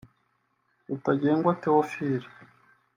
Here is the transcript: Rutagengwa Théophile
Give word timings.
Rutagengwa 0.87 1.53
Théophile 1.61 2.25